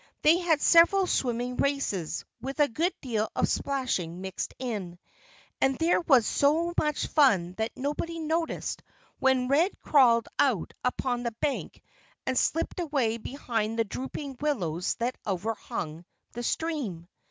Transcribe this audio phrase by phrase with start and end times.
[0.23, 4.97] They had several swimming races, with a good deal of splashing mixed in.
[5.61, 8.81] And there was so much fun that nobody noticed
[9.19, 11.83] when Red crawled out upon the bank
[12.25, 17.07] and slipped away behind the drooping willows that overhung the stream.